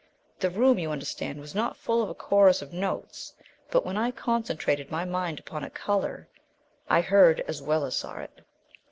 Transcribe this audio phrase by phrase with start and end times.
[0.39, 3.35] The room, you understand, was not full of a chorus of notes;
[3.69, 6.27] but when I concentrated my mind upon a colour,
[6.89, 8.41] I heard, as well as saw, it."